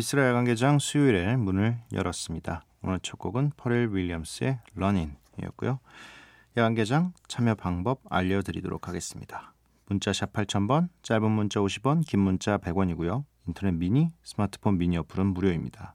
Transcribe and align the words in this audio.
미스라 0.00 0.26
야간개장 0.28 0.78
수요일에 0.78 1.36
문을 1.36 1.76
열었습니다. 1.92 2.64
오늘 2.80 3.00
첫 3.02 3.18
곡은 3.18 3.52
퍼렐 3.58 3.88
윌리엄스의 3.92 4.58
런인이었고요. 4.74 5.78
야간개장 6.56 7.12
참여 7.28 7.56
방법 7.56 8.00
알려드리도록 8.08 8.88
하겠습니다. 8.88 9.52
문자 9.84 10.14
샵 10.14 10.32
8000번, 10.32 10.88
짧은 11.02 11.30
문자 11.30 11.60
50원, 11.60 12.06
긴 12.06 12.20
문자 12.20 12.56
100원이고요. 12.56 13.24
인터넷 13.46 13.72
미니, 13.72 14.10
스마트폰 14.22 14.78
미니 14.78 14.96
어플은 14.96 15.26
무료입니다. 15.26 15.94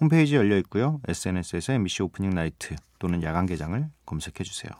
홈페이지 0.00 0.34
열려 0.34 0.56
있고요. 0.60 1.02
SNS에서 1.06 1.74
MBC 1.74 2.04
오프닝 2.04 2.30
나이트 2.30 2.76
또는 2.98 3.22
야간개장을 3.22 3.86
검색해 4.06 4.44
주세요. 4.44 4.72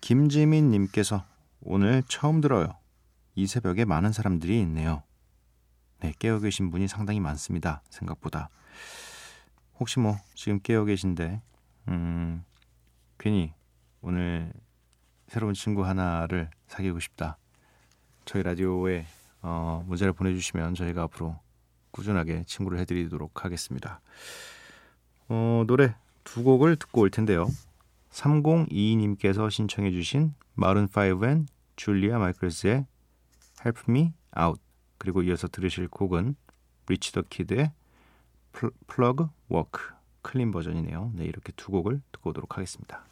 김지민 0.00 0.70
님께서 0.70 1.26
오늘 1.60 2.02
처음 2.08 2.40
들어요. 2.40 2.78
이 3.34 3.46
새벽에 3.46 3.84
많은 3.84 4.12
사람들이 4.12 4.62
있네요. 4.62 5.02
네, 6.00 6.12
깨어 6.18 6.40
계신 6.40 6.70
분이 6.70 6.88
상당히 6.88 7.20
많습니다. 7.20 7.82
생각보다. 7.90 8.50
혹시 9.78 9.98
뭐 9.98 10.16
지금 10.34 10.60
깨어 10.60 10.84
계신데 10.84 11.42
음, 11.88 12.44
괜히 13.18 13.52
오늘 14.00 14.52
새로운 15.28 15.54
친구 15.54 15.84
하나를 15.84 16.50
사귀고 16.66 17.00
싶다. 17.00 17.38
저희 18.24 18.42
라디오에 18.42 19.06
어, 19.42 19.82
문자를 19.86 20.12
보내주시면 20.12 20.74
저희가 20.74 21.02
앞으로 21.04 21.38
꾸준하게 21.90 22.44
친구를 22.44 22.78
해드리도록 22.80 23.44
하겠습니다. 23.44 24.00
어, 25.28 25.64
노래 25.66 25.94
두 26.24 26.42
곡을 26.42 26.76
듣고 26.76 27.02
올 27.02 27.10
텐데요. 27.10 27.46
3022님께서 28.10 29.50
신청해 29.50 29.90
주신 29.90 30.34
마룬5 30.56 31.28
앤 31.28 31.46
줄리아 31.76 32.18
마이클스의 32.18 32.86
Help 33.64 33.82
Me 33.88 34.12
Out 34.38 34.60
그리고 34.98 35.22
이어서 35.22 35.48
들으실 35.48 35.88
곡은 35.88 36.36
리치 36.88 37.12
더 37.12 37.22
키드의 37.22 37.72
플러그 38.86 39.28
워크 39.48 39.80
클린 40.22 40.50
버전이네요. 40.50 41.12
네, 41.14 41.24
이렇게 41.24 41.52
두 41.52 41.70
곡을 41.70 42.00
듣고 42.12 42.30
오도록 42.30 42.56
하겠습니다. 42.56 43.04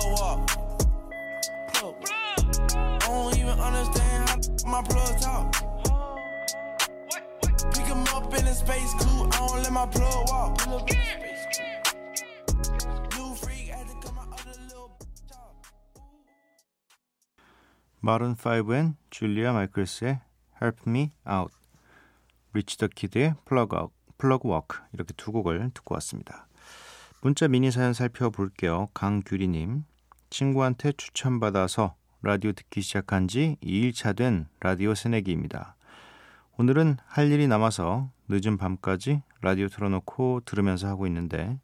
Plug 0.00 0.20
up. 0.20 0.40
Plug. 1.74 1.94
I 2.74 2.98
don't 3.00 3.36
even 3.36 3.58
understand 3.60 4.28
how 4.28 4.70
my 4.70 4.82
plug 4.82 5.20
talk. 5.20 5.52
Pick 7.74 7.86
him 7.86 8.04
up 8.14 8.32
in 8.38 8.46
a 8.46 8.54
space 8.54 8.92
coupe. 9.00 9.34
I 9.34 9.38
don't 9.46 9.62
let 9.62 9.72
my 9.72 9.86
plug 9.86 10.28
walk. 10.28 10.58
마룬 18.04 18.34
5앤 18.34 18.96
줄리아 19.10 19.52
마이클스의 19.52 20.20
Help 20.60 20.90
Me 20.90 21.12
Out, 21.24 21.54
리치 22.52 22.76
더 22.76 22.88
키드의 22.88 23.36
플러그 23.44 23.76
아웃, 23.76 23.92
플러그 24.18 24.48
워크 24.48 24.80
이렇게 24.92 25.14
두 25.16 25.30
곡을 25.30 25.70
듣고 25.72 25.94
왔습니다. 25.94 26.48
문자 27.24 27.46
미니 27.46 27.70
사연 27.70 27.92
살펴볼게요. 27.92 28.88
강규리님 28.94 29.84
친구한테 30.28 30.90
추천받아서 30.90 31.94
라디오 32.20 32.50
듣기 32.50 32.80
시작한 32.80 33.28
지 33.28 33.56
2일차 33.62 34.16
된 34.16 34.48
라디오 34.58 34.92
새내기입니다. 34.96 35.76
오늘은 36.58 36.96
할 37.06 37.30
일이 37.30 37.46
남아서 37.46 38.10
늦은 38.26 38.56
밤까지 38.56 39.22
라디오 39.40 39.68
틀어놓고 39.68 40.40
들으면서 40.44 40.88
하고 40.88 41.06
있는데 41.06 41.60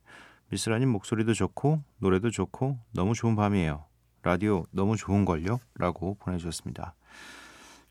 미스라님 0.51 0.91
목소리도 0.91 1.35
좋고 1.35 1.83
노래도 1.99 2.31
좋고 2.31 2.79
너무 2.93 3.15
좋은 3.15 3.35
밤이에요. 3.35 3.85
라디오 4.23 4.65
너무 4.71 4.97
좋은걸요? 4.97 5.59
라고 5.75 6.15
보내주셨습니다. 6.21 6.95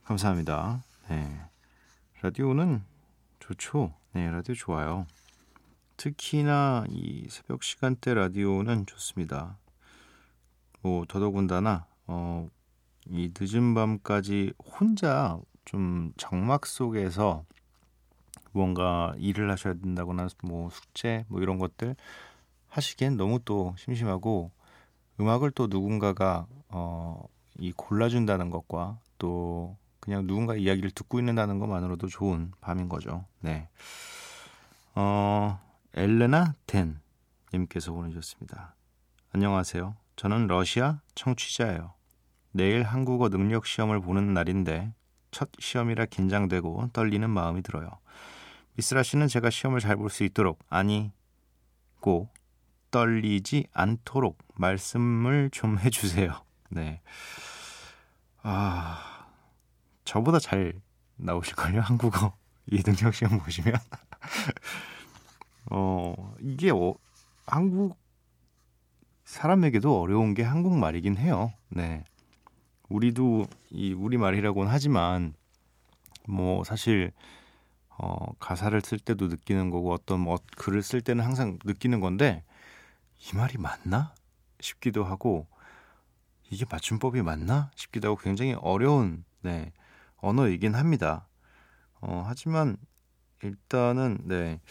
감사합니다. 0.05 0.83
네. 1.09 1.37
라디오는 2.21 2.81
좋죠. 3.39 3.93
네, 4.13 4.31
라디오 4.31 4.55
좋아요. 4.55 5.05
특히나 5.97 6.85
이 6.89 7.25
새벽 7.29 7.63
시간대 7.63 8.13
라디오는 8.13 8.85
좋습니다. 8.85 9.57
뭐 10.81 11.05
더더군다나 11.07 11.87
어, 12.05 12.47
이 13.07 13.33
늦은 13.37 13.73
밤까지 13.73 14.53
혼자 14.63 15.39
좀 15.65 16.13
정막 16.17 16.67
속에서 16.67 17.43
뭔가 18.51 19.13
일을 19.17 19.49
하셔야 19.49 19.73
된다거나 19.73 20.27
뭐 20.43 20.69
숙제 20.69 21.25
뭐 21.27 21.41
이런 21.41 21.57
것들 21.57 21.95
하시기엔 22.69 23.17
너무 23.17 23.39
또 23.43 23.73
심심하고 23.77 24.51
음악을 25.19 25.51
또 25.51 25.65
누군가가 25.67 26.45
어, 26.69 27.27
이 27.57 27.71
골라준다는 27.71 28.51
것과 28.51 28.99
또 29.17 29.75
그냥 29.99 30.27
누군가 30.27 30.55
이야기를 30.55 30.91
듣고 30.91 31.19
있는다는 31.19 31.57
것만으로도 31.57 32.07
좋은 32.07 32.51
밤인 32.61 32.87
거죠. 32.87 33.25
네. 33.41 33.67
어, 34.93 35.59
엘레나 35.97 36.53
텐 36.67 36.99
님께서 37.51 37.91
보내주셨습니다. 37.91 38.75
안녕하세요. 39.33 39.95
저는 40.15 40.45
러시아 40.45 41.01
청취자예요. 41.15 41.95
내일 42.51 42.83
한국어 42.83 43.29
능력 43.29 43.65
시험을 43.65 44.01
보는 44.01 44.31
날인데 44.33 44.93
첫 45.31 45.49
시험이라 45.57 46.05
긴장되고 46.05 46.91
떨리는 46.93 47.27
마음이 47.27 47.63
들어요. 47.63 47.89
미스라 48.75 49.01
씨는 49.01 49.27
제가 49.27 49.49
시험을 49.49 49.79
잘 49.79 49.95
볼 49.97 50.11
수 50.11 50.23
있도록 50.23 50.59
아니 50.69 51.11
고 51.99 52.29
떨리지 52.91 53.65
않도록 53.73 54.37
말씀을 54.53 55.49
좀 55.51 55.79
해주세요. 55.81 56.43
네. 56.69 57.01
아, 58.43 59.25
저보다 60.05 60.37
잘 60.37 60.73
나오실걸요, 61.15 61.81
한국어. 61.81 62.37
이 62.67 62.83
능력 62.83 63.15
시험 63.15 63.39
보시면. 63.39 63.73
어, 65.69 66.35
이게 66.39 66.71
어, 66.71 66.95
한국 67.45 67.97
사람에게도 69.25 69.99
어려운 69.99 70.33
게 70.33 70.43
한국말이긴 70.43 71.17
해요. 71.17 71.51
네. 71.69 72.03
우리도 72.89 73.45
이 73.69 73.93
우리말이라고는 73.93 74.71
하지만 74.71 75.33
뭐 76.27 76.63
사실 76.63 77.11
어, 77.89 78.33
가사를 78.39 78.79
쓸 78.81 78.99
때도 78.99 79.27
느끼는 79.27 79.69
거고 79.69 79.91
어떤 79.91 80.19
뭐 80.21 80.37
글을 80.55 80.81
쓸 80.83 81.01
때는 81.01 81.23
항상 81.25 81.59
느끼는 81.65 81.99
건데 81.99 82.43
이 83.19 83.35
말이 83.35 83.57
맞나 83.57 84.13
싶기도 84.59 85.03
하고 85.03 85.47
이게 86.49 86.65
맞춤법이 86.69 87.21
맞나 87.21 87.71
싶기도 87.75 88.09
하고 88.09 88.17
굉장히 88.17 88.53
어려운 88.53 89.25
네, 89.41 89.73
언어이긴 90.17 90.75
합니다. 90.75 91.27
어, 91.99 92.23
하지만 92.25 92.77
일단은 93.43 94.19
네. 94.23 94.61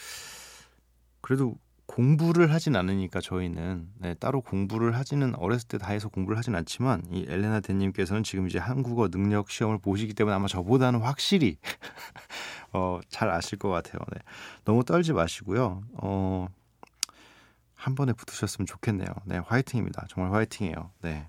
그래도 1.26 1.56
공부를 1.86 2.52
하진 2.52 2.76
않으니까 2.76 3.20
저희는 3.20 3.88
네, 3.98 4.14
따로 4.14 4.40
공부를 4.40 4.94
하지는 4.94 5.34
어렸을 5.34 5.66
때 5.66 5.76
다 5.76 5.90
해서 5.90 6.08
공부를 6.08 6.38
하진 6.38 6.54
않지만 6.54 7.02
이 7.10 7.26
엘레나 7.28 7.58
대님께서는 7.58 8.22
지금 8.22 8.46
이제 8.46 8.60
한국어 8.60 9.08
능력 9.08 9.50
시험을 9.50 9.78
보시기 9.78 10.14
때문에 10.14 10.36
아마 10.36 10.46
저보다는 10.46 11.00
확실히 11.00 11.58
어, 12.72 13.00
잘 13.08 13.28
아실 13.28 13.58
것 13.58 13.70
같아요. 13.70 13.98
네. 14.14 14.20
너무 14.64 14.84
떨지 14.84 15.12
마시고요. 15.12 15.82
어, 15.94 16.46
한 17.74 17.96
번에 17.96 18.12
붙으셨으면 18.12 18.64
좋겠네요. 18.66 19.08
네, 19.24 19.38
화이팅입니다. 19.38 20.06
정말 20.08 20.32
화이팅이에요. 20.32 20.92
네. 21.02 21.28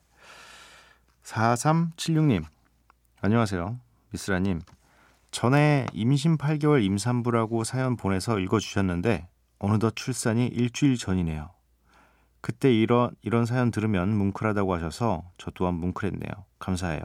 4376님, 1.23 2.43
안녕하세요. 3.21 3.79
미스라님, 4.11 4.61
전에 5.31 5.87
임신 5.91 6.37
8개월 6.37 6.83
임산부라고 6.83 7.63
사연 7.63 7.97
보내서 7.97 8.37
읽어주셨는데, 8.37 9.27
어느덧 9.59 9.95
출산이 9.95 10.47
일주일 10.47 10.97
전이네요. 10.97 11.49
그때 12.41 12.73
이런, 12.73 13.11
이런 13.21 13.45
사연 13.45 13.71
들으면 13.71 14.15
뭉클하다고 14.15 14.73
하셔서 14.73 15.31
저 15.37 15.51
또한 15.51 15.73
뭉클했네요. 15.75 16.31
감사해요. 16.59 17.01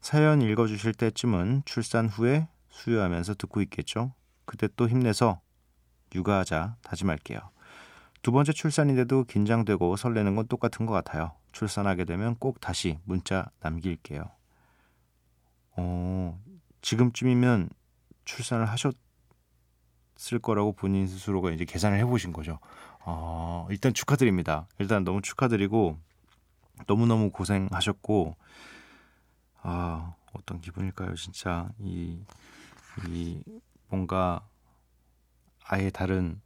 사연 0.00 0.42
읽어 0.42 0.66
주실 0.66 0.92
때쯤은 0.94 1.62
출산 1.64 2.08
후에 2.08 2.48
수유하면서 2.70 3.34
듣고 3.34 3.62
있겠죠? 3.62 4.12
그때 4.44 4.68
또 4.76 4.88
힘내서 4.88 5.40
육아하자 6.14 6.76
다짐할게요. 6.82 7.38
두 8.22 8.32
번째 8.32 8.52
출산인데도 8.52 9.24
긴장되고 9.24 9.96
설레는 9.96 10.36
건 10.36 10.46
똑같은 10.48 10.86
것 10.86 10.92
같아요. 10.92 11.32
출산하게 11.52 12.04
되면 12.04 12.34
꼭 12.36 12.60
다시 12.60 12.98
문자 13.04 13.50
남길게요. 13.60 14.22
어, 15.76 16.40
지금쯤이면 16.82 17.70
출산을 18.24 18.66
하셨 18.66 18.94
을 20.32 20.38
거라고 20.40 20.72
본인 20.72 21.06
스스로가 21.06 21.50
이제 21.52 21.64
계산을 21.64 21.98
해보신 22.00 22.32
거죠. 22.32 22.58
어, 23.04 23.66
일단 23.70 23.94
축하드립니다. 23.94 24.66
일단 24.78 25.04
너무 25.04 25.22
축하드리고 25.22 25.96
너무너무 26.86 27.30
고생하셨고 27.30 28.36
아, 29.62 30.14
어떤 30.32 30.60
기분일까요? 30.60 31.14
진짜 31.14 31.68
이, 31.78 32.18
이 33.08 33.42
뭔가 33.88 34.46
아예 35.64 35.90
다른 35.90 36.40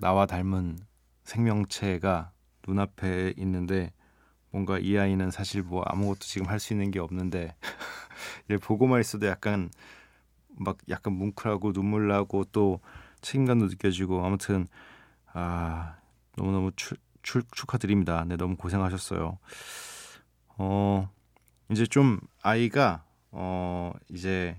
나와 0.00 0.26
닮은 0.26 0.78
생명체가 1.24 2.32
눈앞에 2.66 3.34
있는데 3.38 3.92
뭔가 4.50 4.78
이 4.78 4.96
아이는 4.98 5.30
사실 5.30 5.62
뭐 5.62 5.82
아무것도 5.86 6.20
지금 6.20 6.48
할 6.48 6.58
수 6.60 6.72
있는 6.72 6.90
게 6.90 6.98
없는데 6.98 7.54
얘 8.50 8.56
보고만 8.56 9.00
있어도 9.00 9.26
약간 9.26 9.70
막 10.56 10.78
약간 10.88 11.14
뭉클하고 11.14 11.72
눈물 11.72 12.08
나고 12.08 12.44
또 12.52 12.80
책임감도 13.22 13.66
느껴지고 13.66 14.24
아무튼 14.24 14.66
아 15.32 15.96
너무너무 16.36 16.70
추, 16.76 16.96
추, 17.22 17.42
축하드립니다. 17.50 18.24
네 18.26 18.36
너무 18.36 18.56
고생하셨어요. 18.56 19.38
어 20.58 21.10
이제 21.70 21.86
좀 21.86 22.20
아이가 22.42 23.04
어 23.30 23.92
이제 24.10 24.56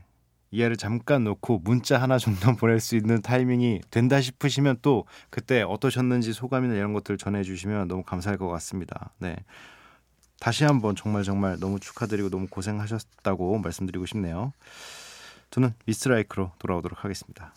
이 0.52 0.62
아이를 0.62 0.76
잠깐 0.76 1.24
놓고 1.24 1.60
문자 1.64 1.98
하나 2.02 2.18
정도 2.18 2.56
보낼 2.58 2.80
수 2.80 2.96
있는 2.96 3.22
타이밍이 3.22 3.82
된다 3.90 4.20
싶으시면 4.20 4.78
또 4.82 5.06
그때 5.30 5.62
어떠셨는지 5.62 6.34
소감이나 6.34 6.76
이런 6.76 6.94
것들 6.94 7.18
전해주시면 7.18 7.88
너무 7.88 8.04
감사할 8.04 8.38
것 8.38 8.50
같습니다. 8.50 9.12
네. 9.18 9.38
다시 10.40 10.64
한번 10.66 10.96
정말 10.96 11.24
정말 11.24 11.58
너무 11.60 11.80
축하드리고 11.80 12.30
너무 12.30 12.48
고생하셨다고 12.48 13.60
말씀드리고 13.60 14.06
싶네요. 14.08 14.52
저는 15.52 15.74
미스라이크로 15.86 16.54
돌아오도록 16.60 17.04
하겠습니다. 17.04 17.54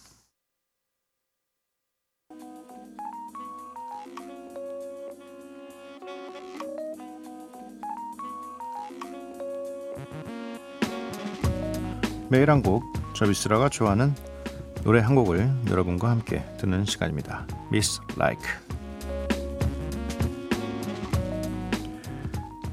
매일 12.29 12.51
한 12.51 12.63
곡, 12.63 12.83
저 13.15 13.27
미스라가 13.27 13.69
좋아하는 13.69 14.13
노래 14.83 15.01
한 15.01 15.15
곡을 15.15 15.49
여러분과 15.71 16.11
함께 16.11 16.45
듣는 16.59 16.85
시간입니다. 16.85 17.47
미스 17.71 18.01
라이크. 18.17 18.43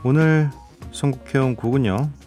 오늘 0.04 0.50
선곡해온 0.92 1.56
곡은요. 1.56 2.21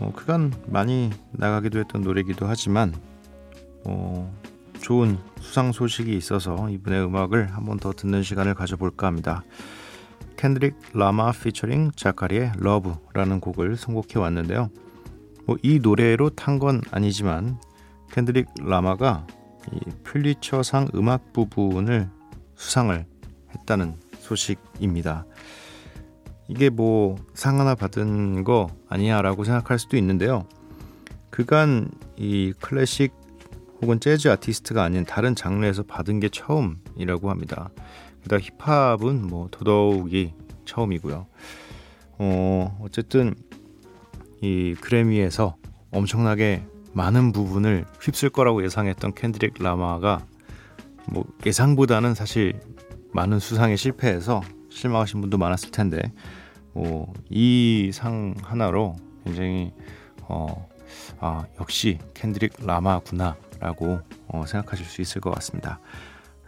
어, 0.00 0.12
그간 0.14 0.52
많이 0.66 1.10
나가기도 1.32 1.78
했던 1.80 2.02
노래기도 2.02 2.46
하지만 2.46 2.94
어, 3.84 4.32
좋은 4.80 5.18
수상 5.40 5.72
소식이 5.72 6.16
있어서 6.16 6.70
이분의 6.70 7.04
음악을 7.04 7.54
한번 7.54 7.78
더 7.78 7.92
듣는 7.92 8.22
시간을 8.22 8.54
가져볼까 8.54 9.06
합니다. 9.06 9.42
캔드릭 10.36 10.76
라마 10.94 11.32
피처링 11.32 11.92
자카리의 11.96 12.52
러브라는 12.58 13.40
곡을 13.40 13.76
선곡해 13.76 14.18
왔는데요. 14.18 14.70
뭐 15.46 15.56
이 15.62 15.80
노래로 15.80 16.30
탄 16.30 16.58
건 16.58 16.80
아니지만 16.90 17.58
캔드릭 18.12 18.46
라마가 18.60 19.26
이 19.72 19.78
플리처상 20.04 20.88
음악 20.94 21.32
부분을 21.32 22.08
수상을 22.54 23.04
했다는 23.54 23.96
소식입니다. 24.20 25.26
이게 26.48 26.70
뭐 26.70 27.16
상 27.34 27.60
하나 27.60 27.74
받은 27.74 28.42
거 28.42 28.68
아니야라고 28.88 29.44
생각할 29.44 29.78
수도 29.78 29.96
있는데요. 29.96 30.46
그간 31.30 31.90
이 32.16 32.52
클래식 32.60 33.12
혹은 33.80 34.00
재즈 34.00 34.28
아티스트가 34.28 34.82
아닌 34.82 35.04
다른 35.04 35.34
장르에서 35.36 35.84
받은 35.84 36.18
게 36.20 36.28
처음이라고 36.28 37.30
합니다. 37.30 37.70
게다가 38.22 38.42
힙합은 38.42 39.26
뭐 39.26 39.48
더더욱이 39.52 40.34
처음이고요. 40.64 41.26
어, 42.18 42.78
어쨌든 42.82 43.34
이 44.40 44.74
그래미에서 44.80 45.56
엄청나게 45.92 46.64
많은 46.92 47.30
부분을 47.32 47.84
휩쓸 48.00 48.30
거라고 48.30 48.64
예상했던 48.64 49.14
캔드릭 49.14 49.62
라마가 49.62 50.26
뭐 51.06 51.24
예상보다는 51.46 52.14
사실 52.14 52.58
많은 53.12 53.38
수상에 53.38 53.76
실패해서 53.76 54.42
실망하신 54.70 55.20
분도 55.20 55.38
많았을 55.38 55.70
텐데 55.70 56.00
뭐 56.02 56.12
이 57.30 57.90
상 57.92 58.34
하나로 58.42 58.96
굉장히 59.24 59.72
어, 60.22 60.68
아, 61.20 61.44
역시 61.60 61.98
캔드릭 62.14 62.54
라마구나라고 62.64 64.00
어, 64.28 64.44
생각하실 64.46 64.86
수 64.86 65.00
있을 65.02 65.20
것 65.20 65.30
같습니다. 65.34 65.80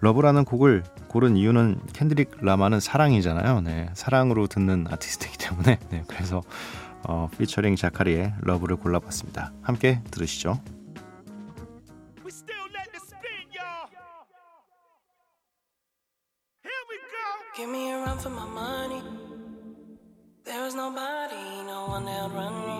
러브라는 0.00 0.44
곡을 0.44 0.82
고른 1.08 1.36
이유는 1.36 1.80
캔드릭 1.92 2.38
라마는 2.40 2.80
사랑이잖아요. 2.80 3.60
네, 3.60 3.90
사랑으로 3.94 4.46
듣는 4.46 4.86
아티스트이기 4.90 5.38
때문에 5.38 5.78
네, 5.90 6.04
그래서 6.06 6.42
어, 7.02 7.28
피처링 7.38 7.76
자카리의 7.76 8.34
러브를 8.40 8.76
골라봤습니다. 8.76 9.52
함께 9.62 10.00
들으시죠. 10.10 10.58
was 20.70 20.76
nobody, 20.76 21.66
no 21.66 21.86
one 21.88 22.04
that'd 22.04 22.30
run 22.30 22.54
me. 22.68 22.78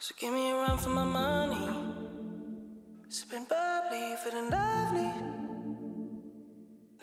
So 0.00 0.14
give 0.18 0.32
me 0.34 0.50
a 0.50 0.54
run 0.54 0.76
for 0.78 0.88
my 0.88 1.04
money. 1.04 1.68
Sipping 3.08 3.46
bubbly, 3.48 4.16
feeling 4.24 4.50
lovely. 4.50 5.12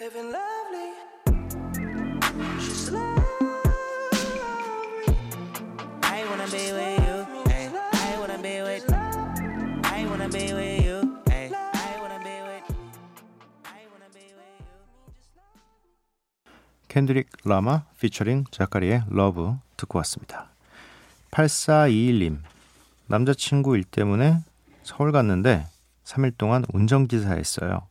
Living 0.02 0.34
lovely. 0.38 0.90
She's 2.60 2.92
lovely. 2.92 3.16
I 6.04 6.26
wanna 6.30 6.48
be 6.52 6.72
with 6.74 6.97
캔드릭 16.98 17.30
라마 17.46 17.84
피처링 18.00 18.46
자카리의 18.50 19.04
러브 19.10 19.56
듣고 19.78 20.00
왔습니다. 20.00 20.50
8421님 21.30 22.40
남자친구 23.06 23.78
일 23.78 23.84
때문에 23.84 24.40
서울 24.82 25.12
갔는데 25.12 25.68
3일 26.06 26.34
동안 26.40 26.66
운전기사 26.74 27.34
했어요. 27.34 27.84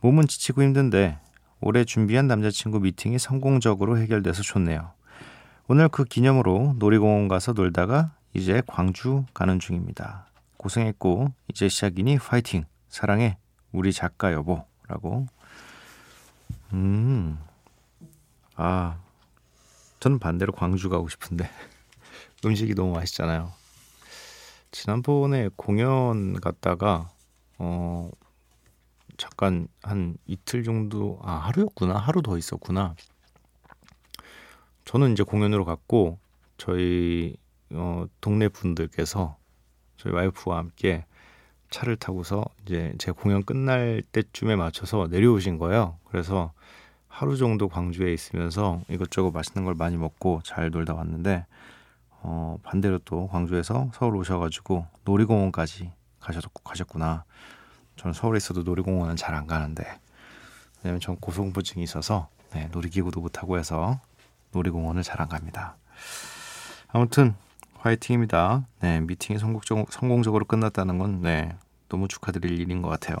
몸은 0.00 0.26
지치고 0.26 0.64
힘든데 0.64 1.16
올해 1.60 1.84
준비한 1.84 2.26
남자친구 2.26 2.80
미팅이 2.80 3.20
성공적으로 3.20 3.98
해결돼서 3.98 4.42
좋네요. 4.42 4.90
오늘 5.68 5.88
그 5.88 6.02
기념으로 6.02 6.74
놀이공원 6.80 7.28
가서 7.28 7.52
놀다가 7.52 8.10
이제 8.34 8.64
광주 8.66 9.26
가는 9.32 9.60
중입니다. 9.60 10.26
고생했고 10.56 11.32
이제 11.46 11.68
시작이니 11.68 12.18
파이팅 12.18 12.64
사랑해 12.88 13.38
우리 13.70 13.92
작가 13.92 14.32
여보라고 14.32 15.28
음 16.72 17.38
아, 18.60 18.98
저는 20.00 20.18
반대로 20.18 20.52
광주 20.52 20.88
가고 20.88 21.08
싶은데 21.08 21.48
음식이 22.44 22.74
너무 22.74 22.92
맛있잖아요. 22.92 23.52
지난번에 24.72 25.48
공연 25.54 26.38
갔다가 26.40 27.08
어 27.58 28.10
잠깐 29.16 29.68
한 29.80 30.16
이틀 30.26 30.64
정도 30.64 31.20
아 31.22 31.34
하루였구나 31.34 31.96
하루 31.96 32.20
더 32.20 32.36
있었구나. 32.36 32.96
저는 34.84 35.12
이제 35.12 35.22
공연으로 35.22 35.64
갔고 35.64 36.18
저희 36.56 37.36
어 37.70 38.06
동네 38.20 38.48
분들께서 38.48 39.36
저희 39.98 40.12
와이프와 40.12 40.58
함께 40.58 41.06
차를 41.70 41.96
타고서 41.96 42.44
이제 42.64 42.92
제 42.98 43.12
공연 43.12 43.44
끝날 43.44 44.02
때쯤에 44.10 44.56
맞춰서 44.56 45.06
내려오신 45.06 45.58
거예요. 45.58 45.96
그래서 46.10 46.52
하루 47.08 47.36
정도 47.36 47.68
광주에 47.68 48.12
있으면서 48.12 48.80
이것저것 48.88 49.30
맛있는 49.30 49.64
걸 49.64 49.74
많이 49.74 49.96
먹고 49.96 50.40
잘 50.44 50.70
놀다 50.70 50.94
왔는데 50.94 51.46
어 52.20 52.58
반대로 52.62 52.98
또 53.04 53.26
광주에서 53.28 53.90
서울 53.94 54.16
오셔가지고 54.16 54.86
놀이공원까지 55.04 55.90
가셨, 56.20 56.44
가셨구나. 56.64 57.24
저는 57.96 58.12
서울에 58.12 58.36
있어도 58.36 58.62
놀이공원은 58.62 59.16
잘 59.16 59.34
안 59.34 59.46
가는데 59.46 59.84
왜냐면 60.82 61.00
전 61.00 61.16
고소공포증이 61.16 61.82
있어서 61.82 62.28
네, 62.52 62.68
놀이기구도 62.72 63.20
못 63.20 63.30
타고 63.30 63.58
해서 63.58 64.00
놀이공원을 64.52 65.02
잘 65.02 65.20
안 65.20 65.28
갑니다. 65.28 65.76
아무튼 66.88 67.34
화이팅입니다. 67.74 68.66
네, 68.80 69.00
미팅이 69.00 69.38
성공적, 69.38 69.92
성공적으로 69.92 70.44
끝났다는 70.44 70.98
건 70.98 71.20
네, 71.22 71.56
너무 71.88 72.08
축하드릴 72.08 72.60
일인 72.60 72.82
것 72.82 72.88
같아요. 72.88 73.16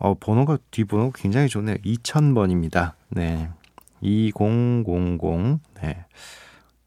어, 0.00 0.14
번호가 0.14 0.58
뒷번호 0.70 1.12
굉장히 1.14 1.48
좋네요. 1.48 1.76
2000번입니다. 1.76 2.94
네. 3.10 3.50
2000. 4.00 5.60
네. 5.82 6.04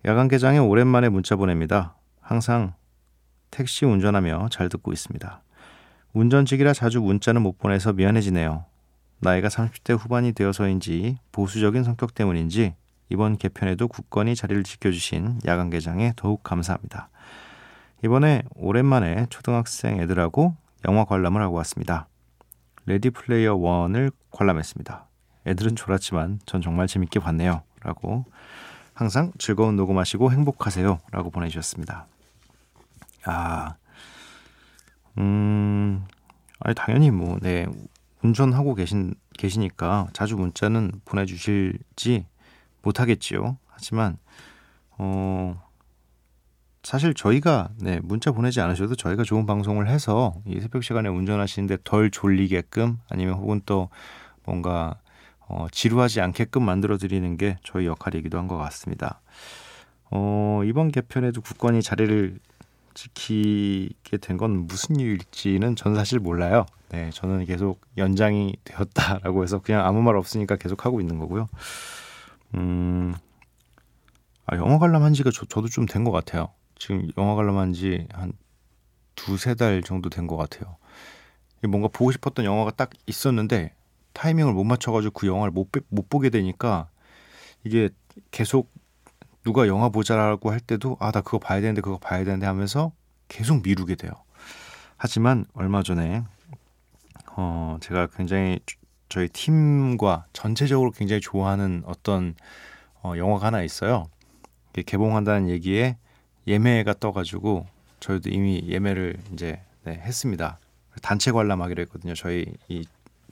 야간 0.05 0.27
개장에 0.27 0.57
오랜만에 0.57 1.09
문자 1.09 1.35
보냅니다. 1.35 1.95
항상 2.19 2.73
택시 3.51 3.85
운전하며 3.85 4.49
잘 4.51 4.67
듣고 4.67 4.91
있습니다. 4.91 5.41
운전직이라 6.13 6.73
자주 6.73 7.01
문자는 7.01 7.43
못 7.43 7.59
보내서 7.59 7.93
미안해지네요. 7.93 8.65
나이가 9.19 9.47
30대 9.47 9.95
후반이 9.97 10.33
되어서인지 10.33 11.17
보수적인 11.31 11.83
성격 11.83 12.15
때문인지 12.15 12.73
이번 13.09 13.37
개편에도 13.37 13.87
굳건히 13.89 14.35
자리를 14.35 14.63
지켜주신 14.63 15.41
야간 15.45 15.69
개장에 15.69 16.13
더욱 16.15 16.41
감사합니다. 16.41 17.09
이번에 18.03 18.41
오랜만에 18.55 19.27
초등학생 19.29 19.99
애들하고 19.99 20.55
영화 20.87 21.05
관람을 21.05 21.41
하고 21.43 21.57
왔습니다. 21.57 22.07
레디 22.85 23.09
플레이어 23.09 23.55
1을 23.55 24.11
관람했습니다. 24.31 25.07
애들은 25.47 25.75
졸았지만 25.75 26.39
전 26.45 26.61
정말 26.61 26.87
재밌게 26.87 27.19
봤네요. 27.19 27.63
라고 27.81 28.25
항상 28.93 29.31
즐거운 29.37 29.75
녹음하시고 29.75 30.31
행복하세요. 30.31 30.99
라고 31.11 31.29
보내주셨습니다. 31.29 32.07
아, 33.25 33.75
음, 35.17 36.05
아니, 36.59 36.75
당연히 36.75 37.11
뭐, 37.11 37.37
네, 37.41 37.67
운전하고 38.21 38.75
계신, 38.75 39.15
계시니까 39.37 40.07
자주 40.13 40.35
문자는 40.35 41.01
보내주실지 41.05 42.25
못하겠지요. 42.81 43.57
하지만, 43.67 44.17
어, 44.97 45.61
사실 46.83 47.13
저희가, 47.13 47.69
네, 47.79 47.99
문자 48.03 48.31
보내지 48.31 48.59
않으셔도 48.59 48.95
저희가 48.95 49.23
좋은 49.23 49.45
방송을 49.45 49.87
해서 49.87 50.33
이 50.45 50.59
새벽 50.59 50.83
시간에 50.83 51.07
운전하시는데 51.07 51.77
덜 51.85 52.11
졸리게끔 52.11 52.97
아니면 53.09 53.35
혹은 53.35 53.61
또 53.65 53.89
뭔가, 54.43 54.95
어, 55.47 55.67
지루하지 55.71 56.19
않게끔 56.21 56.63
만들어 56.63 56.97
드리는 56.97 57.37
게 57.37 57.57
저희 57.63 57.85
역할이기도 57.85 58.37
한 58.37 58.47
것 58.47 58.57
같습니다. 58.57 59.21
어, 60.11 60.61
이번 60.65 60.91
개편에도 60.91 61.41
국권이 61.41 61.81
자리를 61.81 62.37
지키게 62.95 64.17
된 64.17 64.37
건 64.37 64.67
무슨 64.67 64.97
이유일지는 64.99 65.75
저는 65.75 65.95
사실 65.95 66.19
몰라요. 66.19 66.65
네, 66.89 67.09
저는 67.11 67.45
계속 67.45 67.79
연장이 67.97 68.55
되었다라고 68.65 69.41
해서 69.43 69.59
그냥 69.59 69.85
아무 69.85 70.01
말 70.01 70.15
없으니까 70.17 70.57
계속 70.57 70.85
하고 70.85 70.99
있는 71.01 71.17
거고요. 71.17 71.47
음, 72.55 73.15
아, 74.45 74.57
영화 74.57 74.77
관람한 74.79 75.13
지가 75.13 75.31
저, 75.33 75.45
저도 75.45 75.67
좀 75.69 75.85
된 75.87 76.03
것 76.03 76.11
같아요. 76.11 76.49
지금 76.83 77.07
영화 77.17 77.35
관람 77.35 77.57
한 77.57 77.71
지 77.71 78.07
한 78.13 78.33
두세 79.15 79.55
달 79.55 79.81
정도 79.83 80.09
된 80.09 80.27
것 80.27 80.35
같아요. 80.35 80.75
뭔가 81.67 81.87
보고 81.87 82.11
싶었던 82.11 82.43
영화가 82.45 82.71
딱 82.71 82.89
있었는데 83.05 83.73
타이밍을 84.11 84.51
못 84.53 84.65
맞춰가지고 84.65 85.13
그 85.13 85.27
영화를 85.27 85.51
못, 85.51 85.69
못 85.87 86.09
보게 86.09 86.29
되니까 86.29 86.89
이게 87.63 87.89
계속 88.31 88.69
누가 89.45 89.67
영화 89.67 89.87
보자라고 89.89 90.51
할 90.51 90.59
때도 90.59 90.97
아 90.99 91.11
나 91.11 91.21
그거 91.21 91.39
봐야 91.39 91.61
되는데 91.61 91.79
그거 91.81 91.97
봐야 91.97 92.25
되는데 92.25 92.45
하면서 92.47 92.91
계속 93.29 93.63
미루게 93.63 93.95
돼요. 93.95 94.11
하지만 94.97 95.45
얼마 95.53 95.83
전에 95.83 96.23
어 97.37 97.77
제가 97.81 98.07
굉장히 98.07 98.59
저희 99.07 99.29
팀과 99.29 100.25
전체적으로 100.33 100.91
굉장히 100.91 101.21
좋아하는 101.21 101.83
어떤 101.85 102.35
어 103.03 103.13
영화가 103.17 103.47
하나 103.47 103.61
있어요. 103.63 104.09
개봉한다는 104.85 105.49
얘기에 105.49 105.97
예매가 106.47 106.95
떠가지고 106.99 107.67
저희도 107.99 108.29
이미 108.29 108.63
예매를 108.67 109.17
이제 109.33 109.61
네, 109.83 109.93
했습니다. 109.93 110.57
단체 111.01 111.31
관람하기로 111.31 111.81
했거든요. 111.83 112.13
저희 112.13 112.45
이 112.67 112.85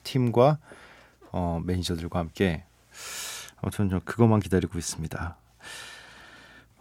팀과 0.04 0.58
어, 1.32 1.62
매니저들과 1.66 2.20
함께 2.20 2.64
아무튼 3.62 3.90
저 3.90 4.00
그것만 4.04 4.40
기다리고 4.40 4.78
있습니다. 4.78 5.38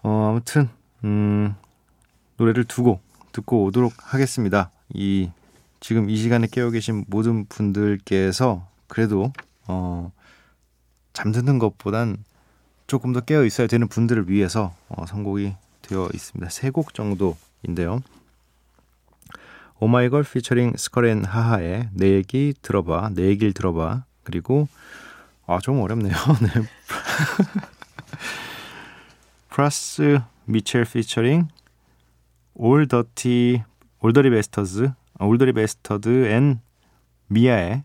어, 0.03 0.29
아무튼 0.31 0.69
음, 1.05 1.55
노래를 2.37 2.65
두 2.65 2.83
곡 2.83 3.03
듣고 3.33 3.65
오도록 3.65 3.93
하겠습니다. 3.99 4.71
이 4.93 5.31
지금 5.79 6.11
이 6.11 6.17
시간에 6.17 6.47
깨어 6.51 6.71
계신 6.71 7.05
모든 7.09 7.47
분들께서 7.47 8.67
그래도 8.89 9.33
어, 9.69 10.11
잠드는 11.13 11.59
것보단 11.59 12.25
조금 12.87 13.13
더 13.13 13.21
깨어 13.21 13.45
있어야 13.45 13.67
되는 13.69 13.87
분들을 13.87 14.29
위해서 14.29 14.75
어, 14.89 15.07
선곡이 15.07 15.55
되어 15.91 16.09
있습니다. 16.15 16.49
세 16.51 16.71
곡 16.71 16.95
정도인데요. 16.95 18.01
오마이걸 19.81 20.25
피처링 20.25 20.75
스컬앤 20.77 21.25
하하의 21.25 21.89
내 21.93 22.11
얘기 22.13 22.55
들어봐, 22.63 23.11
내 23.15 23.23
얘기를 23.25 23.53
들어봐. 23.53 24.05
그리고 24.25 24.69
아 25.47 25.59
좀 25.61 25.81
어렵네요. 25.81 26.15
네. 26.43 26.63
프라스 29.49 30.21
미첼 30.45 30.85
피처링 30.85 31.49
올 32.55 32.87
더티 32.89 33.63
올더리 34.01 34.31
베스터즈 34.31 34.93
올더리 35.19 35.53
베스터드 35.53 36.27
앤 36.29 36.61
미아의 37.29 37.85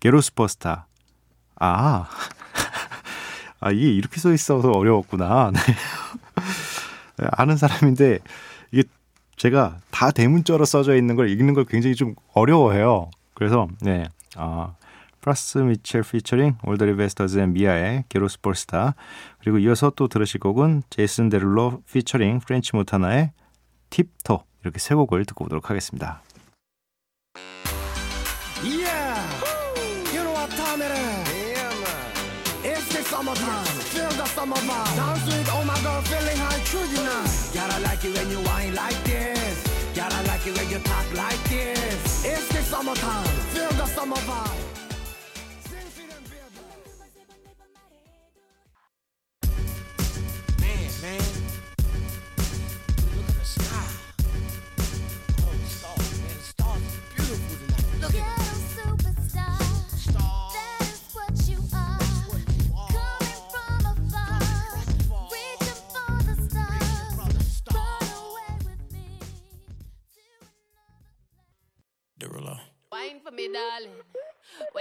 게로스퍼스타 0.00 0.86
아, 1.60 2.08
아 3.60 3.70
이게 3.70 3.90
이렇게 3.92 4.20
써 4.20 4.32
있어서 4.32 4.70
어려웠구나 4.70 5.50
네. 5.52 5.60
아는 7.32 7.56
사람인데 7.56 8.18
이게 8.72 8.84
제가 9.36 9.78
다 9.90 10.10
대문자로 10.10 10.64
써져 10.64 10.96
있는 10.96 11.16
걸 11.16 11.28
읽는 11.30 11.54
걸 11.54 11.64
굉장히 11.64 11.94
좀 11.94 12.14
어려워해요. 12.34 13.10
그래서 13.34 13.68
네 13.80 14.08
아, 14.36 14.74
프라스 15.20 15.58
미첼 15.58 16.02
피처링 16.02 16.56
올더리 16.64 16.96
베스터즈 16.96 17.38
앤 17.38 17.52
미아의 17.52 18.04
게로스퍼스타 18.08 18.94
그리고 19.40 19.58
이어서 19.58 19.90
또 19.94 20.08
들으실 20.08 20.40
곡은 20.40 20.82
제이슨 20.90 21.28
데룰로 21.28 21.82
피처링 21.92 22.40
프렌치 22.40 22.74
모타나의 22.74 23.32
팁토 23.90 24.42
이렇게 24.62 24.78
세 24.78 24.94
곡을 24.94 25.24
듣고 25.24 25.44
오도록 25.46 25.70
하겠습니다. 25.70 26.22
Yeah, 28.60 29.18
like 37.98 38.14
it 38.14 38.18
when 38.18 38.30
you 38.30 38.38
whine 38.48 38.74
like 38.74 39.04
this. 39.04 39.64
Gotta 39.94 40.26
like 40.28 40.46
it 40.46 40.56
when 40.56 40.70
you 40.70 40.78
talk 40.78 41.12
like 41.14 41.42
this. 41.48 42.24
It's 42.24 42.48
the 42.48 42.62
summertime. 42.62 43.26
Feel 43.52 43.70
the 43.70 43.86
summer 43.86 44.16
vibe. 44.16 44.47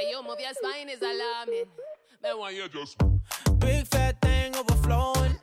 you 0.10 0.24
move 0.24 0.40
your 0.40 0.54
spine 0.54 0.90
is 0.90 1.02
alarming. 1.02 1.66
Man, 2.24 2.38
why 2.38 2.52
you 2.52 2.68
just 2.70 2.98
big 3.60 3.86
fat 3.88 4.22
thing 4.22 4.56
overflowing? 4.56 5.36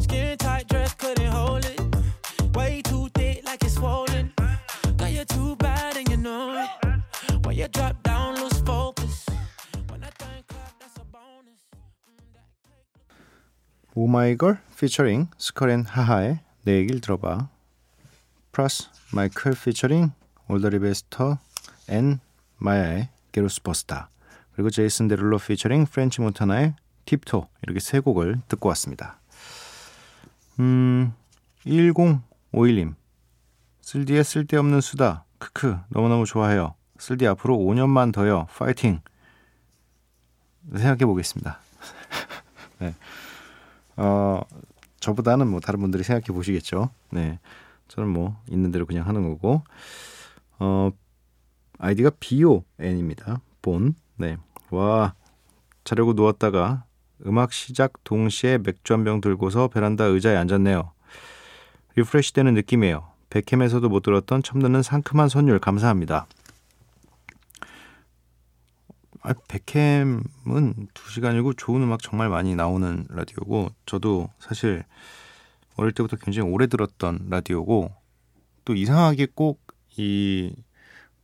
Skin 0.00 0.36
tight 0.38 0.68
dress 0.68 0.94
couldn't 0.94 1.30
hold 1.30 1.64
it. 1.64 1.80
Way 2.54 2.82
too 2.82 3.08
thick 3.14 3.42
like 3.44 3.62
it's 3.62 3.74
swollen. 3.74 4.32
you 5.08 5.24
too 5.24 5.54
bad 5.56 5.96
and 5.96 6.08
you 6.08 6.16
know 6.16 6.58
it. 6.64 7.46
When 7.46 7.56
you 7.56 7.68
drop 7.68 8.02
down, 8.02 8.40
lose 8.40 8.60
focus. 8.60 9.26
When 9.88 10.02
I 10.02 10.10
that's 10.78 10.96
a 10.98 11.04
bonus. 11.04 11.60
내 16.64 16.86
들어봐 17.00 17.48
게로스 23.32 23.62
버스타 23.62 24.10
그리고 24.52 24.70
제이슨 24.70 25.08
데룰로 25.08 25.38
피처링 25.38 25.86
프렌치 25.86 26.20
모타나의 26.20 26.74
팁토 27.06 27.48
이렇게 27.62 27.80
세 27.80 28.00
곡을 28.00 28.40
듣고 28.48 28.68
왔습니다. 28.68 29.18
음 30.58 31.12
1051님 31.66 32.94
쓸디의 33.80 34.24
쓸데없는 34.24 34.80
수다 34.80 35.24
크크 35.38 35.78
너무너무 35.88 36.26
좋아해요. 36.26 36.74
쓸디 36.98 37.26
앞으로 37.26 37.56
5년만 37.56 38.12
더요. 38.12 38.46
파이팅. 38.56 39.00
생각해 40.70 41.06
보겠습니다. 41.06 41.58
네. 42.78 42.94
어, 43.96 44.40
저보다는 45.00 45.48
뭐 45.48 45.60
다른 45.60 45.80
분들이 45.80 46.04
생각해 46.04 46.26
보시겠죠. 46.26 46.90
네. 47.10 47.40
저는 47.88 48.08
뭐 48.08 48.40
있는 48.48 48.70
대로 48.70 48.86
그냥 48.86 49.08
하는 49.08 49.28
거고. 49.28 49.62
어, 50.58 50.90
아이디가 51.80 52.10
BON입니다. 52.20 53.40
본. 53.62 53.94
네. 54.16 54.36
와. 54.70 55.14
자려고 55.82 56.12
누웠다가 56.12 56.84
음악 57.26 57.52
시작 57.52 58.04
동시에 58.04 58.58
맥주 58.58 58.92
한 58.92 59.04
병 59.04 59.20
들고서 59.20 59.68
베란다 59.68 60.04
의자에 60.04 60.36
앉았네요. 60.36 60.92
리프레시 61.96 62.34
되는 62.34 62.54
느낌이에요. 62.54 63.08
백캠에서도 63.30 63.88
못 63.88 64.00
들었던 64.02 64.42
듣는 64.42 64.82
상큼한 64.82 65.28
선율 65.28 65.58
감사합니다. 65.58 66.26
아, 69.22 69.34
백캠은 69.48 70.22
2시간이고 70.94 71.56
좋은 71.56 71.82
음악 71.82 72.02
정말 72.02 72.28
많이 72.28 72.54
나오는 72.54 73.06
라디오고 73.08 73.68
저도 73.86 74.28
사실 74.38 74.84
어릴 75.76 75.92
때부터 75.92 76.16
굉장히 76.16 76.50
오래 76.50 76.66
들었던 76.66 77.26
라디오고 77.30 77.90
또 78.64 78.74
이상하게 78.74 79.28
꼭 79.34 79.70
이 79.96 80.54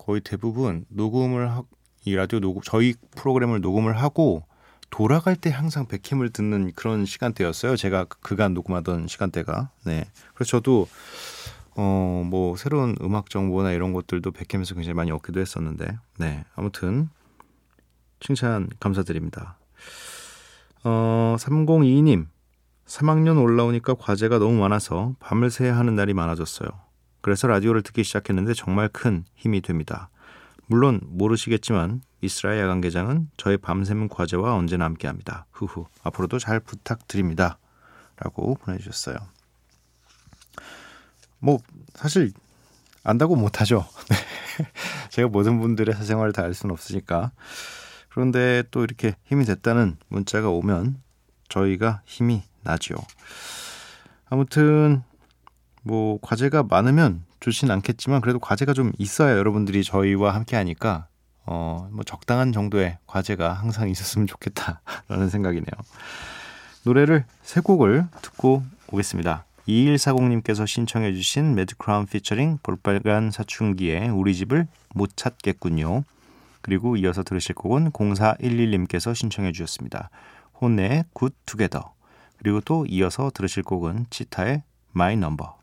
거의 0.07 0.21
대부분 0.21 0.85
녹음을 0.89 1.51
하, 1.51 1.63
이 2.05 2.15
라디오 2.15 2.39
녹음 2.39 2.63
저희 2.63 2.95
프로그램을 3.17 3.61
녹음을 3.61 4.01
하고 4.01 4.45
돌아갈 4.91 5.35
때 5.35 5.51
항상 5.51 5.87
백캠을 5.89 6.31
듣는 6.31 6.73
그런 6.77 7.05
시간대였어요. 7.05 7.77
제가 7.77 8.05
그- 8.05 8.21
그간 8.21 8.55
녹음하던 8.55 9.09
시간대가. 9.09 9.71
네. 9.85 10.05
그래서 10.33 10.51
저도 10.53 10.87
어, 11.75 12.23
뭐 12.25 12.57
새로운 12.57 12.95
음악 13.03 13.29
정보나 13.31 13.73
이런 13.73 13.93
것들도 13.93 14.31
백캠에서 14.31 14.75
굉장히 14.77 14.95
많이 14.95 15.11
얻기도 15.11 15.41
했었는데. 15.41 15.99
네. 16.19 16.45
아무튼 16.55 17.11
칭찬 18.21 18.69
감사드립니다. 18.79 19.59
어, 20.85 21.35
3022님. 21.41 22.27
3학년 22.87 23.43
올라오니까 23.43 23.95
과제가 23.95 24.39
너무 24.39 24.61
많아서 24.61 25.17
밤을 25.19 25.51
새야 25.51 25.77
하는 25.77 25.97
날이 25.97 26.15
많아졌어요. 26.15 26.69
그래서 27.27 27.49
라디오를 27.49 27.83
듣기 27.83 28.05
시작했는데 28.05 28.55
정말 28.55 28.89
큰 28.89 29.25
힘이 29.35 29.61
됩니다. 29.61 30.11
물론 30.69 31.01
모르시겠지만 31.03 32.03
이스라엘 32.21 32.61
야간개장은 32.61 33.31
저의 33.37 33.59
밤샘은 33.59 34.11
과제와 34.11 34.55
언제나 34.55 34.85
함께합니다. 34.85 35.47
후후 35.51 35.87
앞으로도 36.05 36.39
잘 36.39 36.61
부탁드립니다. 36.61 37.59
라고 38.19 38.55
보내주셨어요. 38.55 39.17
뭐 41.41 41.59
사실 41.97 42.31
안다고 43.03 43.35
못하죠. 43.35 43.85
제가 45.11 45.27
모든 45.27 45.59
분들의 45.59 45.97
사생활을 45.97 46.33
다 46.33 46.43
알 46.45 46.55
수는 46.55 46.73
없으니까. 46.75 47.33
그런데 48.09 48.63
또 48.71 48.85
이렇게 48.85 49.17
힘이 49.25 49.47
됐다는 49.47 49.97
문자가 50.07 50.49
오면 50.51 51.03
저희가 51.49 52.03
힘이 52.05 52.45
나죠. 52.63 52.95
아무튼 54.27 55.03
뭐 55.87 56.19
과제가 56.21 56.65
많으면 56.65 57.23
좋진 57.41 57.71
않겠지만 57.71 58.21
그래도 58.21 58.39
과제가 58.39 58.73
좀 58.73 58.93
있어야 58.99 59.37
여러분들이 59.37 59.85
저희와 59.85 60.35
함께 60.35 60.57
하니까 60.57 61.07
어 61.45 61.77
뭐 61.97 62.05
적당한 62.05 62.53
정도의 62.53 62.99
과제가 63.07 63.55
항상 63.55 63.89
있었으면 63.89 64.27
좋겠다라는 64.27 65.31
생각이네요. 65.31 65.71
노래를 66.85 67.25
세 67.43 67.61
곡을 67.61 68.07
듣고 68.23 68.63
오겠습니다. 68.93 69.45
2140님께서 69.67 70.67
신청해 70.67 71.13
주신 71.15 71.55
매드크라운 71.55 72.07
피처링 72.07 72.59
볼빨간 72.63 73.31
사춘기의 73.31 74.11
우리 74.11 74.35
집을 74.35 74.69
못 74.95 75.17
찾겠군요. 75.17 76.05
그리고 76.61 76.97
이어서 76.97 77.23
들으실 77.23 77.55
곡은 77.55 77.91
0411님께서 77.93 79.15
신청해 79.15 79.53
주셨습니다. 79.53 80.11
혼내의 80.61 81.05
굿 81.13 81.35
투게더. 81.47 81.95
그리고 82.39 82.61
또 82.61 82.85
이어서 82.87 83.31
들으실 83.33 83.63
곡은 83.63 84.07
치타의 84.11 84.63
마이 84.93 85.17
넘버. 85.17 85.57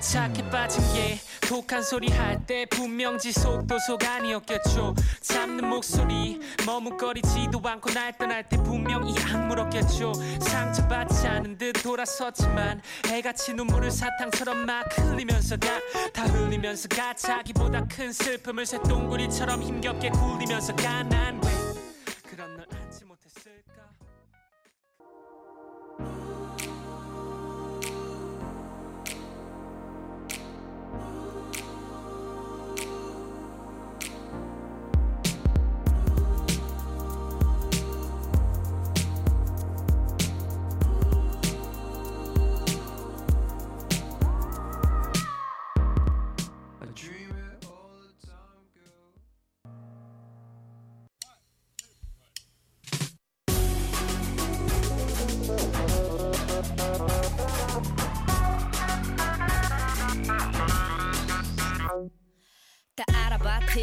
착해 0.00 0.50
빠진 0.50 0.82
게 0.94 1.18
독한 1.48 1.82
소리 1.82 2.08
할 2.10 2.36
때 2.46 2.64
분명 2.66 3.18
지속도속 3.18 4.04
아니었겠죠. 4.04 4.94
잡는 5.20 5.68
목소리 5.68 6.38
머뭇거리지도 6.64 7.60
않고 7.64 7.90
날 7.90 8.16
떠날 8.16 8.48
때 8.48 8.56
분명 8.58 9.08
이 9.08 9.14
악물었겠죠. 9.18 10.12
상처받지 10.40 11.26
않은 11.26 11.58
듯 11.58 11.72
돌아섰지만 11.82 12.80
애같이 13.08 13.54
눈물을 13.54 13.90
사탕처럼 13.90 14.64
막 14.66 14.86
흘리면서 14.96 15.56
가다 15.56 16.24
흘리면서 16.24 16.88
가 16.88 17.14
자기보다 17.14 17.86
큰 17.86 18.12
슬픔을 18.12 18.64
쇳동그리처럼 18.66 19.62
힘겹게 19.62 20.10
굴리면서 20.10 20.76
가난 20.76 21.35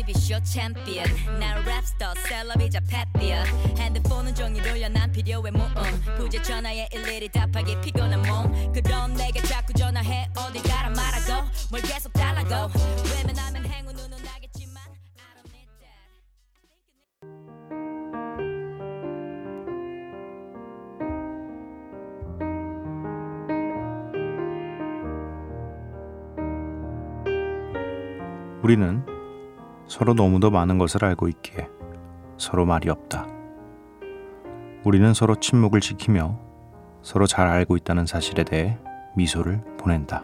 TV쇼 0.06 0.42
챔피언 0.44 1.06
난 1.40 1.64
랩스터 1.64 2.14
셀럽이자 2.28 2.82
팻비어 2.82 3.44
핸드폰은 3.78 4.36
종이 4.36 4.62
돌려 4.62 4.90
난 4.90 5.10
필요해 5.12 5.52
모음 5.52 5.74
부재 6.18 6.42
전화에 6.42 6.90
일일이 6.92 7.30
답하기 7.30 7.80
피곤한 7.82 8.22
몸. 8.24 8.74
그럼 8.74 9.14
내게 9.14 9.42
자꾸 9.42 9.72
전화해 9.74 10.28
어딜 10.36 10.62
가라 10.64 10.90
말하고 10.90 11.48
뭘 11.72 11.82
계속 11.84 12.12
달라고. 12.14 12.72
외면하면 13.16 13.66
행운 13.66 13.96
눈은 13.96 14.18
나겠지만 14.24 14.84
I 14.84 15.36
don't 15.36 15.50
need 15.54 15.70
that. 15.80 15.94
우리는 28.64 29.13
서로 29.88 30.14
너무도 30.14 30.52
많은 30.52 30.78
것을 30.78 31.06
알고 31.06 31.28
있기에 31.28 31.70
서로 32.38 32.66
말이 32.66 32.90
없다. 32.90 33.28
우리는 34.84 35.14
서로 35.14 35.36
침묵을 35.36 35.80
지키며 35.80 36.40
서로 37.02 37.28
잘 37.28 37.48
알고 37.48 37.78
있다는 37.78 38.06
사실에 38.06 38.44
대해 38.44 38.78
미소를 39.16 39.62
보낸다. 39.78 40.24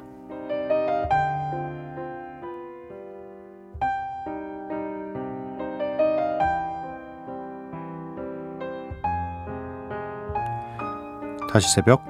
다시 11.51 11.73
새벽 11.73 12.03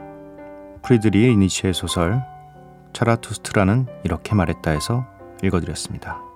프리드리의 0.82 1.36
니치의 1.38 1.74
소설 1.74 2.22
차라투스트라는 2.94 3.88
이렇게 4.04 4.36
말했다 4.36 4.72
해서 4.72 5.06
읽어드렸습니다. 5.42 6.29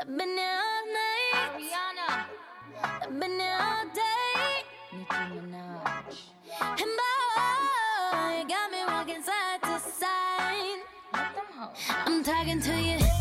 I've 0.00 0.06
been 0.06 0.36
here 0.36 0.58
all 0.66 0.84
night. 0.92 1.34
Ariana. 1.54 2.08
I've 3.02 3.20
been 3.20 3.40
here 3.40 3.58
all 3.60 3.84
day. 3.94 4.64
Nicki 4.92 5.22
Minaj. 5.34 6.18
And 6.60 6.92
boy, 6.98 8.40
you 8.40 8.48
got 8.48 8.70
me 8.70 8.78
walking 8.88 9.22
side 9.22 9.62
to 9.62 9.78
side. 9.80 10.80
I'm 12.06 12.22
talking 12.22 12.60
to 12.60 12.80
you. 12.80 13.15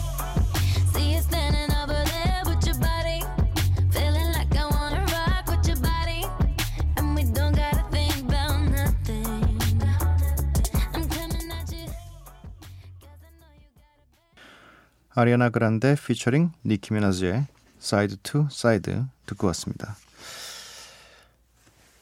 아리아나 15.17 15.49
그란데 15.49 15.95
피처링 15.95 16.51
니키 16.65 16.93
미나즈의 16.93 17.47
사이드 17.79 18.17
투 18.21 18.47
사이드 18.51 19.05
듣고 19.25 19.47
왔습니다. 19.47 19.95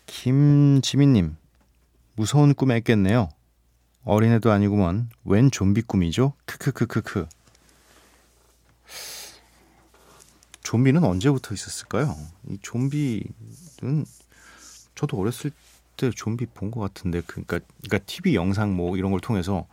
김지민님 0.08 1.38
무서운 2.16 2.56
꿈에 2.56 2.80
깼네요. 2.80 3.30
어린애도 4.04 4.52
아니구먼 4.52 5.10
웬 5.26 5.52
좀비 5.52 5.84
꿈이죠? 5.84 6.34
크크크크크 6.46 7.28
좀비는 10.64 11.04
언제부터 11.04 11.54
있었을까요? 11.54 12.16
이 12.50 12.58
좀비는 12.64 14.06
저도 14.96 15.20
어렸을 15.20 15.52
때 15.98 16.10
좀비 16.10 16.48
본 16.48 16.72
것 16.72 16.80
같은데 16.80 17.22
그러니까 17.28 17.60
그러니까 17.84 18.00
TV 18.08 18.34
영상 18.34 18.76
뭐 18.76 18.98
이런 18.98 19.12
걸 19.12 19.20
통해서 19.20 19.68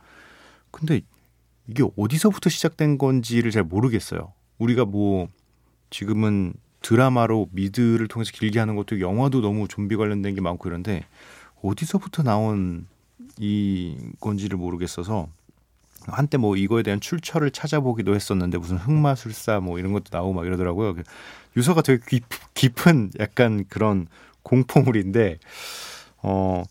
근데 0.69 1.01
이게 1.71 1.85
어디서부터 1.95 2.49
시작된 2.49 2.97
건지를 2.97 3.49
잘 3.49 3.63
모르겠어요. 3.63 4.33
우리가 4.57 4.83
뭐 4.83 5.29
지금은 5.89 6.53
드라마로 6.81 7.47
미드를 7.51 8.09
통해서 8.09 8.31
길게 8.33 8.59
하는 8.59 8.75
것도 8.75 8.99
영화도 8.99 9.39
너무 9.39 9.69
좀비 9.69 9.95
관련된 9.95 10.35
게 10.35 10.41
많고 10.41 10.67
이런데 10.67 11.05
어디서부터 11.61 12.23
나온 12.23 12.87
이 13.39 13.95
건지를 14.19 14.57
모르겠어서 14.57 15.29
한때 16.07 16.37
뭐 16.37 16.57
이거에 16.57 16.83
대한 16.83 16.99
출처를 16.99 17.51
찾아보기도 17.51 18.15
했었는데 18.15 18.57
무슨 18.57 18.75
흑마술사 18.75 19.61
뭐 19.61 19.79
이런 19.79 19.93
것도 19.93 20.05
나오고 20.11 20.33
막 20.33 20.45
이러더라고요. 20.45 20.95
유서가 21.55 21.81
되게 21.81 22.03
깊, 22.05 22.25
깊은 22.53 23.11
약간 23.19 23.63
그런 23.69 24.07
공포물인데 24.43 25.39
어 26.23 26.63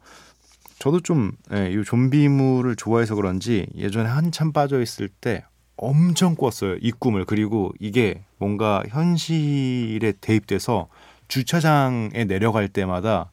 저도 0.81 0.99
좀 1.01 1.31
예, 1.53 1.71
이 1.71 1.85
좀비물을 1.85 2.75
좋아해서 2.75 3.15
그런지 3.15 3.69
예전에 3.77 4.09
한참 4.09 4.51
빠져 4.53 4.81
있을 4.83 5.09
때 5.09 5.45
엄청 5.77 6.35
꿨어요 6.35 6.77
이 6.81 6.91
꿈을 6.91 7.25
그리고 7.25 7.73
이게 7.79 8.25
뭔가 8.39 8.83
현실에 8.89 10.15
대입돼서 10.21 10.89
주차장에 11.29 12.25
내려갈 12.25 12.69
때마다 12.69 13.31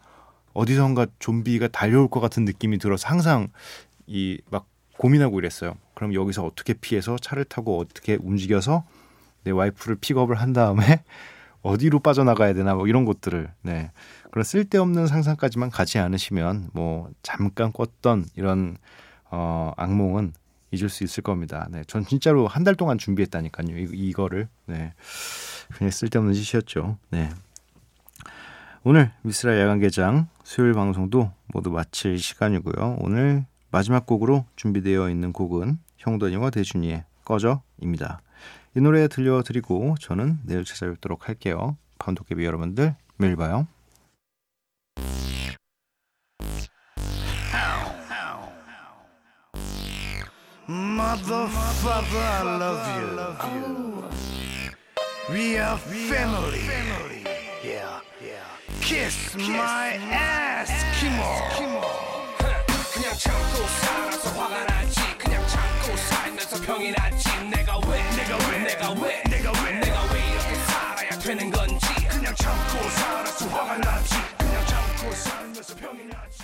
어디선가 0.53 1.07
좀비가 1.17 1.69
달려올 1.69 2.07
것 2.07 2.19
같은 2.19 2.45
느낌이 2.45 2.77
들어서 2.77 3.07
항상 3.07 3.47
이 4.05 4.37
막 4.51 4.67
고민하고 4.97 5.39
이랬어요. 5.39 5.75
그럼 5.93 6.13
여기서 6.13 6.43
어떻게 6.43 6.73
피해서 6.73 7.17
차를 7.17 7.45
타고 7.45 7.79
어떻게 7.79 8.17
움직여서 8.19 8.83
내 9.43 9.51
와이프를 9.51 9.97
픽업을 10.01 10.35
한 10.35 10.53
다음에 10.53 11.03
어디로 11.61 11.99
빠져나가야 11.99 12.53
되나 12.53 12.75
뭐 12.75 12.87
이런 12.87 13.05
것들을 13.05 13.51
네 13.63 13.91
그런 14.31 14.43
쓸데없는 14.43 15.07
상상까지만 15.07 15.69
가지 15.69 15.97
않으시면 15.99 16.69
뭐 16.73 17.09
잠깐 17.23 17.71
꿨던 17.71 18.25
이런 18.35 18.77
어 19.29 19.73
악몽은 19.77 20.33
잊을 20.71 20.89
수 20.89 21.03
있을 21.03 21.23
겁니다. 21.23 21.67
네, 21.71 21.83
전 21.87 22.05
진짜로 22.05 22.47
한 22.47 22.63
달 22.63 22.75
동안 22.75 22.97
준비했다니까요. 22.97 23.77
이, 23.77 23.87
이거를 23.93 24.47
네 24.65 24.93
그냥 25.73 25.91
쓸데없는 25.91 26.33
짓이었죠. 26.33 26.97
네. 27.09 27.29
오늘 28.83 29.11
미스라 29.23 29.59
야간 29.59 29.79
개장 29.79 30.27
수요일 30.43 30.73
방송도 30.73 31.31
모두 31.47 31.71
마칠 31.71 32.19
시간이고요. 32.19 32.97
오늘 32.99 33.45
마지막 33.69 34.05
곡으로 34.05 34.45
준비되어 34.55 35.09
있는 35.09 35.33
곡은 35.33 35.79
형돈이와 35.97 36.51
대준이의 36.51 37.03
꺼져입니다. 37.25 38.21
이 38.75 38.81
노래 38.81 39.07
들려드리고 39.07 39.95
저는 39.99 40.39
내일 40.43 40.63
찾아뵙도록 40.65 41.27
할게요. 41.27 41.77
밤도깨비 41.99 42.45
여러분들 42.45 42.95
매일 43.17 43.35
봐요. 43.35 43.67
Mother, 50.69 51.47
father, 51.81 52.19
I 52.19 52.43
love 52.59 52.87
you. 53.55 54.03
We 55.31 55.57
are 55.57 55.77
family. 55.77 56.67
Yeah, 57.63 58.01
yeah. 58.21 58.43
Kiss 58.81 59.35
my 59.37 59.95
ass, 60.11 60.71
Kimo. 60.99 61.23
그냥 62.93 63.13
참고 63.17 63.67
살아서 63.79 64.29
화가 64.39 64.65
나지 64.65 64.96
살면서 65.95 66.61
병이 66.61 66.91
났지 66.91 67.29
내가 67.49 67.77
왜 67.87 68.03
내가 68.15 68.37
왜 68.49 68.59
내가 68.59 68.91
왜 68.91 69.23
내가 69.29 69.51
왜 69.63 69.71
내가 69.79 70.03
왜 70.13 70.19
이렇게 70.19 70.55
살아야 70.55 71.09
되는 71.19 71.49
건지 71.51 71.87
그냥 72.09 72.35
참고 72.35 72.89
살아서 72.89 73.47
화가 73.47 73.77
났지 73.77 74.15
그냥 74.37 74.65
참고 74.65 75.11
살면서 75.15 75.75
병이 75.75 76.03
났지 76.05 76.43